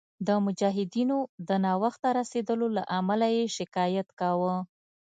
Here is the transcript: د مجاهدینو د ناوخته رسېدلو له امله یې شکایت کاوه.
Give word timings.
د 0.27 0.29
مجاهدینو 0.45 1.17
د 1.47 1.49
ناوخته 1.65 2.07
رسېدلو 2.19 2.67
له 2.77 2.83
امله 2.97 3.27
یې 3.37 3.45
شکایت 3.57 4.07
کاوه. 4.19 4.55